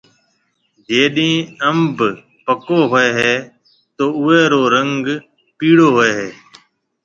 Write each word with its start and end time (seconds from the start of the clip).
جيڏيَ 0.87 1.31
انڀ 1.67 1.97
پڪو 2.45 2.79
هوئي 2.91 3.09
هيَ 3.17 3.33
تو 3.97 4.05
اوئي 4.19 4.41
رو 4.51 4.61
رنگ 4.75 5.03
پِيڙو 5.57 5.87
هوئي 5.95 6.11
هيَ۔ 6.19 6.29